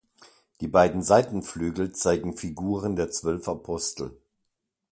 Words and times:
Die 0.61 0.67
beiden 0.67 1.03
Seitenflügel 1.03 1.91
zeigen 1.93 2.35
Figuren 2.35 2.95
der 2.95 3.11
zwölf 3.11 3.47
Apostel. 3.47 4.17